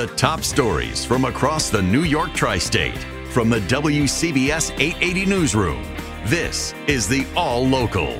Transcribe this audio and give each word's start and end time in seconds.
The 0.00 0.06
top 0.06 0.40
stories 0.40 1.04
from 1.04 1.26
across 1.26 1.68
the 1.68 1.82
New 1.82 2.04
York 2.04 2.32
tri 2.32 2.56
state 2.56 2.96
from 3.32 3.50
the 3.50 3.60
WCBS 3.60 4.70
880 4.80 5.26
Newsroom. 5.26 5.82
This 6.24 6.72
is 6.86 7.06
the 7.06 7.26
All 7.36 7.68
Local. 7.68 8.18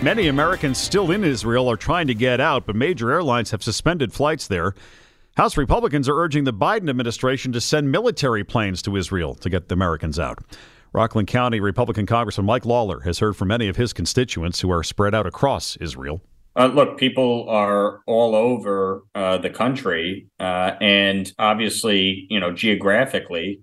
Many 0.00 0.28
Americans 0.28 0.78
still 0.78 1.10
in 1.10 1.24
Israel 1.24 1.70
are 1.70 1.76
trying 1.76 2.06
to 2.06 2.14
get 2.14 2.40
out, 2.40 2.64
but 2.64 2.74
major 2.74 3.12
airlines 3.12 3.50
have 3.50 3.62
suspended 3.62 4.14
flights 4.14 4.48
there. 4.48 4.72
House 5.36 5.58
Republicans 5.58 6.08
are 6.08 6.18
urging 6.18 6.44
the 6.44 6.54
Biden 6.54 6.88
administration 6.88 7.52
to 7.52 7.60
send 7.60 7.92
military 7.92 8.44
planes 8.44 8.80
to 8.80 8.96
Israel 8.96 9.34
to 9.34 9.50
get 9.50 9.68
the 9.68 9.74
Americans 9.74 10.18
out. 10.18 10.38
Rockland 10.94 11.28
County 11.28 11.60
Republican 11.60 12.06
Congressman 12.06 12.46
Mike 12.46 12.64
Lawler 12.64 13.00
has 13.00 13.18
heard 13.18 13.36
from 13.36 13.48
many 13.48 13.68
of 13.68 13.76
his 13.76 13.92
constituents 13.92 14.60
who 14.60 14.70
are 14.70 14.82
spread 14.82 15.14
out 15.14 15.26
across 15.26 15.76
Israel. 15.82 16.22
Uh, 16.58 16.66
look, 16.66 16.98
people 16.98 17.46
are 17.48 18.00
all 18.08 18.34
over 18.34 19.04
uh, 19.14 19.38
the 19.38 19.48
country, 19.48 20.26
uh, 20.40 20.72
and 20.80 21.32
obviously, 21.38 22.26
you 22.30 22.40
know, 22.40 22.52
geographically, 22.52 23.60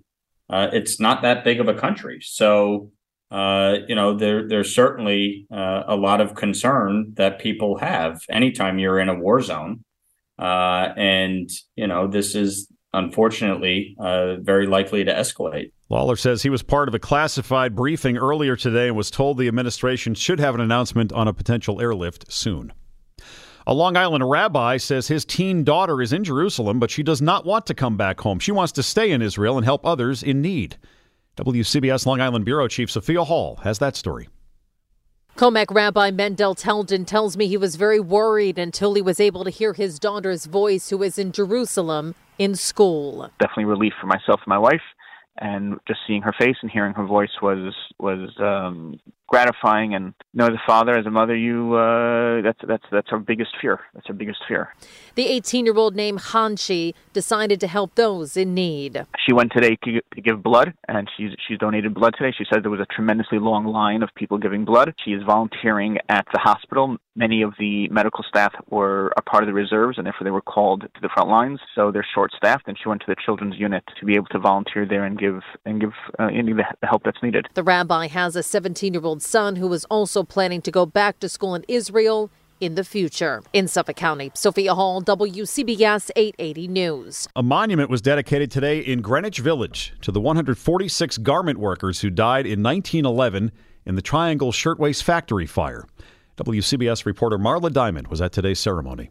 uh, 0.48 0.68
it's 0.72 0.98
not 0.98 1.20
that 1.20 1.44
big 1.44 1.60
of 1.60 1.68
a 1.68 1.74
country. 1.74 2.20
So, 2.22 2.90
uh, 3.30 3.74
you 3.86 3.94
know, 3.94 4.16
there 4.16 4.48
there's 4.48 4.74
certainly 4.74 5.46
uh, 5.52 5.82
a 5.86 5.94
lot 5.94 6.22
of 6.22 6.34
concern 6.36 7.12
that 7.16 7.38
people 7.38 7.76
have 7.76 8.22
anytime 8.30 8.78
you're 8.78 8.98
in 8.98 9.10
a 9.10 9.14
war 9.14 9.42
zone, 9.42 9.84
and 10.38 11.50
you 11.74 11.86
know, 11.86 12.06
this 12.06 12.34
is 12.34 12.66
unfortunately 12.94 13.94
very 14.40 14.66
likely 14.66 15.04
to 15.04 15.12
escalate. 15.12 15.70
Lawler 15.90 16.16
says 16.16 16.42
he 16.42 16.50
was 16.50 16.62
part 16.62 16.88
of 16.88 16.94
a 16.94 16.98
classified 16.98 17.76
briefing 17.76 18.16
earlier 18.16 18.56
today 18.56 18.88
and 18.88 18.96
was 18.96 19.10
told 19.10 19.36
the 19.36 19.48
administration 19.48 20.14
should 20.14 20.40
have 20.40 20.54
an 20.54 20.62
announcement 20.62 21.12
on 21.12 21.28
a 21.28 21.34
potential 21.34 21.78
airlift 21.78 22.32
soon. 22.32 22.72
A 23.68 23.74
Long 23.74 23.96
Island 23.96 24.30
rabbi 24.30 24.76
says 24.76 25.08
his 25.08 25.24
teen 25.24 25.64
daughter 25.64 26.00
is 26.00 26.12
in 26.12 26.22
Jerusalem, 26.22 26.78
but 26.78 26.88
she 26.88 27.02
does 27.02 27.20
not 27.20 27.44
want 27.44 27.66
to 27.66 27.74
come 27.74 27.96
back 27.96 28.20
home. 28.20 28.38
She 28.38 28.52
wants 28.52 28.70
to 28.74 28.82
stay 28.82 29.10
in 29.10 29.20
Israel 29.20 29.56
and 29.56 29.64
help 29.64 29.84
others 29.84 30.22
in 30.22 30.40
need. 30.40 30.76
WCBS 31.36 32.06
Long 32.06 32.20
Island 32.20 32.44
Bureau 32.44 32.68
Chief 32.68 32.88
Sophia 32.88 33.24
Hall 33.24 33.56
has 33.64 33.80
that 33.80 33.96
story. 33.96 34.28
Commack 35.34 35.74
Rabbi 35.74 36.12
Mendel 36.12 36.54
Teldin 36.54 37.04
tells 37.04 37.36
me 37.36 37.48
he 37.48 37.56
was 37.56 37.74
very 37.74 37.98
worried 37.98 38.56
until 38.56 38.94
he 38.94 39.02
was 39.02 39.18
able 39.18 39.42
to 39.42 39.50
hear 39.50 39.72
his 39.72 39.98
daughter's 39.98 40.46
voice, 40.46 40.90
who 40.90 41.02
is 41.02 41.18
in 41.18 41.32
Jerusalem 41.32 42.14
in 42.38 42.54
school. 42.54 43.30
Definitely 43.40 43.64
relief 43.64 43.94
for 44.00 44.06
myself 44.06 44.42
and 44.44 44.46
my 44.46 44.58
wife 44.58 44.80
and 45.38 45.78
just 45.86 46.00
seeing 46.06 46.22
her 46.22 46.34
face 46.38 46.56
and 46.62 46.70
hearing 46.70 46.94
her 46.94 47.04
voice 47.04 47.30
was 47.42 47.74
was 47.98 48.30
um, 48.38 48.98
gratifying. 49.26 49.94
And 49.94 50.14
you 50.32 50.38
know 50.38 50.46
the 50.46 50.58
father 50.66 50.96
as 50.96 51.06
a 51.06 51.10
mother, 51.10 51.36
you 51.36 51.74
uh, 51.74 52.42
that's 52.42 52.60
that's 52.66 52.84
that's 52.90 53.08
our 53.12 53.18
biggest 53.18 53.50
fear. 53.60 53.80
That's 53.94 54.06
our 54.08 54.14
biggest 54.14 54.40
fear. 54.48 54.74
The 55.14 55.26
18 55.26 55.66
year 55.66 55.76
old 55.76 55.96
named 55.96 56.20
Hanshi 56.20 56.94
decided 57.12 57.60
to 57.60 57.66
help 57.66 57.94
those 57.94 58.36
in 58.36 58.54
need. 58.54 59.04
She 59.26 59.32
went 59.32 59.52
today 59.52 59.76
to, 59.84 60.00
to 60.14 60.20
give 60.20 60.42
blood, 60.42 60.74
and 60.88 61.08
she's 61.16 61.30
she's 61.46 61.58
donated 61.58 61.94
blood 61.94 62.14
today. 62.18 62.34
She 62.36 62.44
said 62.52 62.62
there 62.62 62.70
was 62.70 62.80
a 62.80 62.94
tremendously 62.94 63.38
long 63.38 63.66
line 63.66 64.02
of 64.02 64.10
people 64.14 64.38
giving 64.38 64.64
blood. 64.64 64.94
She 65.04 65.12
is 65.12 65.22
volunteering 65.22 65.98
at 66.08 66.26
the 66.32 66.38
hospital. 66.38 66.96
Many 67.16 67.40
of 67.40 67.54
the 67.58 67.88
medical 67.88 68.22
staff 68.28 68.52
were 68.68 69.10
a 69.16 69.22
part 69.22 69.42
of 69.42 69.46
the 69.46 69.54
reserves, 69.54 69.96
and 69.96 70.06
therefore 70.06 70.24
they 70.24 70.30
were 70.30 70.42
called 70.42 70.82
to 70.82 71.00
the 71.00 71.08
front 71.08 71.30
lines. 71.30 71.60
So 71.74 71.90
they're 71.90 72.06
short 72.14 72.30
staffed, 72.36 72.68
and 72.68 72.76
she 72.78 72.90
went 72.90 73.00
to 73.00 73.06
the 73.08 73.16
children's 73.24 73.56
unit 73.58 73.84
to 73.98 74.04
be 74.04 74.16
able 74.16 74.26
to 74.26 74.38
volunteer 74.38 74.84
there 74.84 75.04
and 75.04 75.18
give 75.18 75.40
and 75.64 75.80
give 75.80 75.92
uh, 76.18 76.24
any 76.26 76.50
of 76.50 76.58
the 76.58 76.64
help 76.86 77.04
that's 77.04 77.22
needed. 77.22 77.46
The 77.54 77.62
rabbi 77.62 78.08
has 78.08 78.36
a 78.36 78.42
17 78.42 78.92
year 78.92 79.02
old 79.02 79.22
son 79.22 79.56
who 79.56 79.72
is 79.72 79.86
also 79.86 80.22
planning 80.22 80.60
to 80.60 80.70
go 80.70 80.84
back 80.84 81.18
to 81.20 81.28
school 81.30 81.54
in 81.54 81.64
Israel 81.68 82.30
in 82.60 82.74
the 82.74 82.84
future. 82.84 83.42
In 83.52 83.68
Suffolk 83.68 83.96
County, 83.96 84.30
Sophia 84.34 84.74
Hall, 84.74 85.02
WCBS 85.02 86.10
880 86.16 86.68
News. 86.68 87.28
A 87.34 87.42
monument 87.42 87.90
was 87.90 88.02
dedicated 88.02 88.50
today 88.50 88.80
in 88.80 89.00
Greenwich 89.00 89.38
Village 89.38 89.94
to 90.02 90.12
the 90.12 90.20
146 90.20 91.18
garment 91.18 91.58
workers 91.58 92.00
who 92.00 92.10
died 92.10 92.46
in 92.46 92.62
1911 92.62 93.52
in 93.84 93.94
the 93.94 94.02
Triangle 94.02 94.52
Shirtwaist 94.52 95.04
Factory 95.04 95.46
fire. 95.46 95.86
WCBS 96.36 97.06
reporter 97.06 97.38
Marla 97.38 97.72
Diamond 97.72 98.08
was 98.08 98.20
at 98.20 98.32
today's 98.32 98.60
ceremony. 98.60 99.10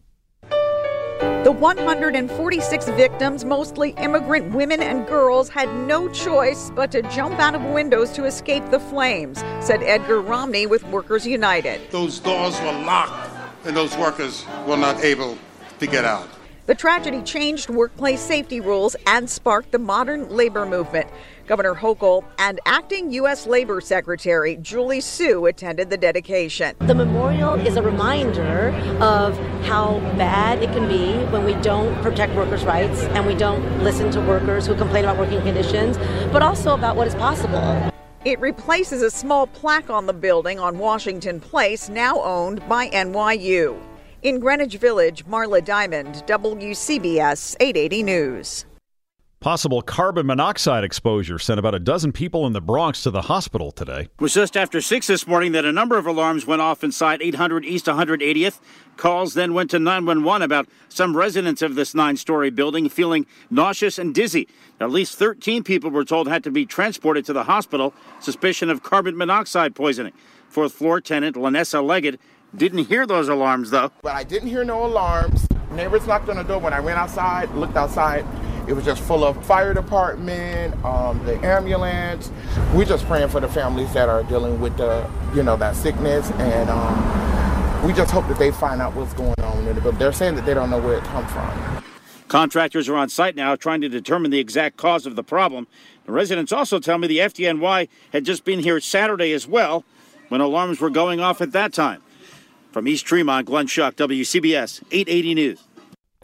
The 1.44 1.52
146 1.52 2.90
victims, 2.90 3.46
mostly 3.46 3.91
immigrant 3.97 4.53
women 4.53 4.81
and 4.81 5.08
girls, 5.08 5.50
had 5.50 5.72
no 5.88 6.08
choice 6.09 6.72
but 6.75 6.91
to 6.91 7.02
jump 7.03 7.40
out 7.40 7.53
of 7.53 7.63
windows 7.63 8.12
to 8.13 8.25
escape 8.25 8.68
the 8.72 8.80
flames, 8.80 9.40
said 9.59 9.84
Edgar 9.84 10.22
Romney 10.22 10.66
with 10.66 10.84
Workers 10.86 11.25
United. 11.25 11.81
Those 11.91 12.19
doors 12.19 12.59
were 12.62 12.72
locked, 12.72 13.30
and 13.63 13.75
those 13.75 13.96
workers 13.97 14.46
were 14.68 14.78
not 14.78 15.03
able 15.03 15.38
to 15.80 15.88
get 15.88 16.06
out. 16.06 16.28
The 16.67 16.73
tragedy 16.73 17.21
changed 17.21 17.69
workplace 17.69 18.19
safety 18.19 18.59
rules 18.59 18.95
and 19.05 19.29
sparked 19.29 19.71
the 19.71 19.77
modern 19.77 20.27
labor 20.31 20.65
movement. 20.65 21.07
Governor 21.45 21.75
Hochul 21.75 22.25
and 22.39 22.59
acting 22.65 23.11
U.S. 23.11 23.45
Labor 23.45 23.79
Secretary 23.81 24.55
Julie 24.55 24.99
Su 24.99 25.45
attended 25.45 25.91
the 25.91 25.97
dedication. 25.97 26.75
The 26.79 26.95
memorial 26.95 27.53
is 27.53 27.75
a 27.75 27.83
reminder 27.83 28.69
of 28.99 29.37
how 29.65 29.99
bad 30.17 30.63
it 30.63 30.71
can 30.71 30.87
be 30.87 31.13
when 31.31 31.45
we 31.45 31.53
don't 31.61 31.93
protect 32.01 32.33
workers' 32.33 32.63
rights 32.63 33.01
and 33.01 33.27
we 33.27 33.35
don't 33.35 33.83
listen 33.83 34.09
to 34.09 34.21
workers 34.21 34.65
who 34.65 34.75
complain 34.75 35.05
about 35.05 35.19
working 35.19 35.43
conditions, 35.43 35.99
but 36.31 36.41
also 36.41 36.73
about 36.73 36.95
what 36.95 37.05
is 37.05 37.13
possible. 37.13 37.91
It 38.25 38.39
replaces 38.39 39.03
a 39.03 39.11
small 39.11 39.45
plaque 39.45 39.91
on 39.91 40.07
the 40.07 40.13
building 40.13 40.59
on 40.59 40.79
Washington 40.79 41.39
Place, 41.39 41.89
now 41.89 42.19
owned 42.23 42.67
by 42.67 42.89
NYU. 42.89 43.79
In 44.21 44.39
Greenwich 44.39 44.77
Village, 44.77 45.25
Marla 45.25 45.63
Diamond, 45.63 46.23
WCBS 46.25 47.55
880 47.59 48.03
News. 48.03 48.65
Possible 49.41 49.83
carbon 49.83 50.25
monoxide 50.25 50.83
exposure 50.83 51.37
sent 51.37 51.59
about 51.59 51.75
a 51.75 51.79
dozen 51.79 52.11
people 52.11 52.47
in 52.47 52.53
the 52.53 52.61
Bronx 52.61 53.03
to 53.03 53.11
the 53.11 53.23
hospital 53.23 53.71
today. 53.71 53.99
It 53.99 54.21
was 54.21 54.33
just 54.33 54.57
after 54.57 54.81
6 54.81 55.05
this 55.05 55.27
morning 55.27 55.51
that 55.51 55.65
a 55.65 55.71
number 55.71 55.97
of 55.99 56.07
alarms 56.07 56.47
went 56.47 56.61
off 56.61 56.83
inside 56.83 57.21
800 57.21 57.63
East 57.63 57.85
180th. 57.85 58.59
Calls 58.97 59.35
then 59.35 59.53
went 59.53 59.69
to 59.69 59.77
911 59.77 60.41
about 60.41 60.67
some 60.89 61.15
residents 61.15 61.61
of 61.61 61.75
this 61.75 61.93
nine 61.93 62.17
story 62.17 62.49
building 62.49 62.89
feeling 62.89 63.27
nauseous 63.51 63.99
and 63.99 64.15
dizzy. 64.15 64.47
At 64.79 64.89
least 64.89 65.19
13 65.19 65.63
people 65.63 65.91
were 65.91 66.05
told 66.05 66.27
had 66.27 66.43
to 66.45 66.49
be 66.49 66.65
transported 66.65 67.25
to 67.25 67.33
the 67.33 67.43
hospital, 67.43 67.93
suspicion 68.19 68.71
of 68.71 68.81
carbon 68.81 69.15
monoxide 69.15 69.75
poisoning. 69.75 70.13
Fourth 70.49 70.73
floor 70.73 71.01
tenant 71.01 71.35
Lanessa 71.35 71.85
Leggett 71.85 72.19
didn't 72.57 72.85
hear 72.85 73.05
those 73.05 73.29
alarms 73.29 73.69
though. 73.69 73.91
But 74.01 74.16
I 74.16 74.23
didn't 74.23 74.49
hear 74.49 74.63
no 74.63 74.85
alarms. 74.85 75.47
Neighbors 75.71 76.07
knocked 76.07 76.29
on 76.29 76.38
the 76.38 76.43
door 76.43 76.59
when 76.59 76.73
I 76.73 76.79
went 76.79 76.97
outside, 76.97 77.49
looked 77.51 77.75
outside. 77.75 78.25
It 78.67 78.73
was 78.73 78.83
just 78.83 79.01
full 79.03 79.23
of 79.23 79.43
fire 79.45 79.73
department, 79.73 80.73
um, 80.83 81.23
the 81.25 81.38
ambulance. 81.45 82.31
We're 82.73 82.85
just 82.85 83.05
praying 83.05 83.29
for 83.29 83.39
the 83.39 83.47
families 83.47 83.94
that 83.94 84.09
are 84.09 84.23
dealing 84.23 84.59
with 84.59 84.75
the, 84.77 85.07
you 85.35 85.44
know, 85.44 85.55
that 85.57 85.75
sickness, 85.75 86.31
and 86.31 86.69
um, 86.69 87.85
we 87.85 87.94
just 87.94 88.09
hope 88.09 88.27
that 88.27 88.39
they 88.39 88.49
find 88.51 88.81
out 88.81 88.95
what's 88.95 89.13
going 89.13 89.35
on. 89.39 89.79
But 89.83 89.99
they're 89.99 90.13
saying 90.13 90.35
that 90.35 90.45
they 90.45 90.53
don't 90.53 90.69
know 90.69 90.79
where 90.79 90.97
it 90.97 91.03
comes 91.06 91.31
from. 91.31 91.83
Contractors 92.27 92.89
are 92.89 92.95
on 92.95 93.09
site 93.09 93.35
now 93.35 93.56
trying 93.56 93.81
to 93.81 93.89
determine 93.89 94.31
the 94.31 94.39
exact 94.39 94.77
cause 94.77 95.06
of 95.06 95.15
the 95.15 95.24
problem. 95.24 95.68
The 96.06 96.12
residents 96.12 96.51
also 96.51 96.80
tell 96.80 96.97
me 96.97 97.07
the 97.07 97.19
FDNY 97.19 97.88
had 98.13 98.25
just 98.25 98.45
been 98.45 98.59
here 98.59 98.80
Saturday 98.80 99.31
as 99.31 99.47
well 99.47 99.83
when 100.30 100.41
alarms 100.41 100.81
were 100.81 100.89
going 100.89 101.19
off 101.19 101.39
at 101.39 101.51
that 101.51 101.71
time. 101.71 102.01
From 102.75 102.89
East 102.89 103.06
Tremont, 103.06 103.45
Glenn 103.45 103.68
Schuck, 103.68 103.94
WCBS 103.94 104.83
880 104.92 105.33
News. 105.33 105.63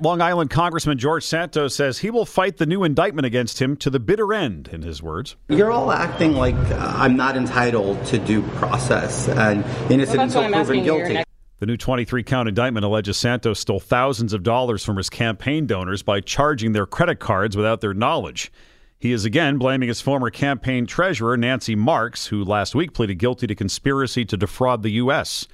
Long 0.02 0.20
Island 0.20 0.50
Congressman 0.50 0.98
George 0.98 1.24
Santos 1.24 1.74
says 1.74 2.00
he 2.00 2.10
will 2.10 2.26
fight 2.26 2.58
the 2.58 2.66
new 2.66 2.84
indictment 2.84 3.26
against 3.26 3.62
him 3.62 3.78
to 3.78 3.90
the 3.90 4.02
bitter 4.02 4.34
end, 4.34 4.68
in 4.68 4.82
his 4.82 5.02
words. 5.02 5.38
You're 5.48 5.72
all 5.72 5.94
acting 5.94 6.34
like 6.34 6.56
uh, 6.56 6.94
I'm 6.98 7.16
not 7.16 7.38
entitled 7.38 8.06
to 8.08 8.20
due 8.20 8.42
process 8.58 9.30
and 9.30 9.64
innocent 9.90 10.18
well, 10.18 10.44
until 10.44 10.52
proven 10.52 10.84
guilty. 10.84 11.24
The 11.60 11.66
new 11.66 11.78
23 11.78 12.22
count 12.24 12.50
indictment 12.50 12.86
alleges 12.86 13.16
Santos 13.16 13.62
stole 13.62 13.80
thousands 13.80 14.34
of 14.34 14.44
dollars 14.44 14.84
from 14.84 14.98
his 14.98 15.10
campaign 15.10 15.68
donors 15.68 16.04
by 16.04 16.20
charging 16.20 16.74
their 16.74 16.86
credit 16.86 17.20
cards 17.20 17.56
without 17.56 17.80
their 17.80 17.94
knowledge. 17.94 18.52
He 19.00 19.14
is 19.14 19.24
again 19.24 19.58
blaming 19.58 19.88
his 19.88 20.02
former 20.02 20.30
campaign 20.30 20.86
treasurer, 20.86 21.38
Nancy 21.38 21.76
Marks, 21.76 22.28
who 22.28 22.44
last 22.44 22.76
week 22.76 22.94
pleaded 22.94 23.20
guilty 23.20 23.48
to 23.48 23.56
conspiracy 23.56 24.26
to 24.26 24.36
defraud 24.36 24.84
the 24.84 24.92
U.S. 24.92 25.48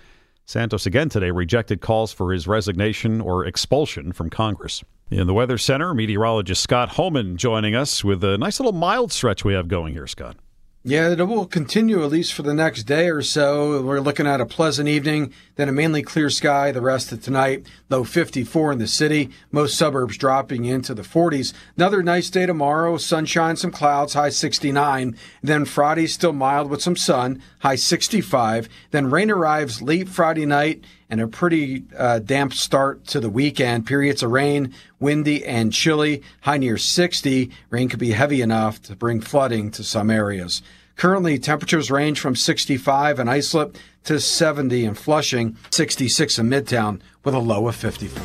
Santos 0.47 0.85
again 0.85 1.09
today 1.09 1.29
rejected 1.29 1.81
calls 1.81 2.13
for 2.13 2.31
his 2.31 2.47
resignation 2.47 3.19
or 3.19 3.45
expulsion 3.45 4.13
from 4.13 4.29
Congress. 4.29 4.81
In 5.11 5.27
the 5.27 5.33
Weather 5.33 5.57
Center, 5.57 5.93
meteorologist 5.93 6.63
Scott 6.63 6.91
Homan 6.91 7.35
joining 7.35 7.75
us 7.75 8.01
with 8.01 8.23
a 8.23 8.37
nice 8.37 8.57
little 8.57 8.71
mild 8.71 9.11
stretch 9.11 9.43
we 9.43 9.53
have 9.53 9.67
going 9.67 9.91
here, 9.91 10.07
Scott. 10.07 10.37
Yeah, 10.83 11.09
it 11.09 11.27
will 11.27 11.47
continue 11.47 12.01
at 12.03 12.11
least 12.11 12.33
for 12.33 12.43
the 12.43 12.53
next 12.53 12.83
day 12.83 13.09
or 13.09 13.21
so. 13.21 13.81
We're 13.81 13.99
looking 13.99 14.27
at 14.27 14.39
a 14.39 14.45
pleasant 14.45 14.87
evening, 14.87 15.33
then 15.55 15.67
a 15.67 15.73
mainly 15.73 16.01
clear 16.01 16.29
sky 16.29 16.71
the 16.71 16.81
rest 16.81 17.11
of 17.11 17.21
tonight. 17.21 17.65
Low 17.89 18.05
54 18.05 18.71
in 18.73 18.79
the 18.79 18.87
city, 18.87 19.29
most 19.51 19.77
suburbs 19.77 20.17
dropping 20.17 20.63
into 20.63 20.93
the 20.93 21.01
40s. 21.01 21.51
Another 21.75 22.01
nice 22.01 22.29
day 22.29 22.45
tomorrow, 22.45 22.95
sunshine, 22.97 23.57
some 23.57 23.71
clouds, 23.71 24.13
high 24.13 24.29
69. 24.29 25.17
Then 25.43 25.65
Friday 25.65 26.07
still 26.07 26.31
mild 26.31 26.69
with 26.69 26.81
some 26.81 26.95
sun, 26.95 27.41
high 27.59 27.75
65. 27.75 28.69
Then 28.91 29.11
rain 29.11 29.29
arrives 29.29 29.81
late 29.81 30.07
Friday 30.07 30.45
night 30.45 30.83
and 31.09 31.21
a 31.21 31.27
pretty 31.27 31.85
uh, 31.97 32.19
damp 32.19 32.53
start 32.53 33.05
to 33.07 33.19
the 33.19 33.29
weekend. 33.29 33.85
Periods 33.85 34.23
of 34.23 34.31
rain, 34.31 34.73
windy 34.99 35.45
and 35.45 35.73
chilly, 35.73 36.23
high 36.41 36.57
near 36.57 36.77
60. 36.77 37.51
Rain 37.69 37.89
could 37.89 37.99
be 37.99 38.11
heavy 38.11 38.41
enough 38.41 38.81
to 38.83 38.95
bring 38.95 39.19
flooding 39.21 39.71
to 39.71 39.83
some 39.83 40.09
areas. 40.09 40.61
Currently, 40.95 41.37
temperatures 41.39 41.91
range 41.91 42.19
from 42.19 42.35
65 42.35 43.19
in 43.19 43.29
Islip 43.29 43.77
to 44.05 44.19
70 44.19 44.85
in 44.85 44.95
Flushing, 44.95 45.55
66 45.69 46.39
in 46.39 46.49
Midtown, 46.49 47.01
with 47.23 47.35
a 47.35 47.39
low 47.39 47.67
of 47.67 47.75
54. 47.75 48.23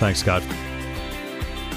Thanks, 0.00 0.20
Scott. 0.20 0.42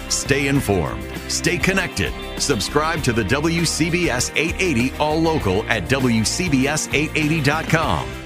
Stay 0.09 0.47
informed. 0.47 1.03
Stay 1.27 1.57
connected. 1.57 2.13
Subscribe 2.39 3.03
to 3.03 3.13
the 3.13 3.23
WCBS 3.23 4.31
880 4.35 4.93
All 4.97 5.21
Local 5.21 5.63
at 5.63 5.89
WCBS880.com 5.89 8.22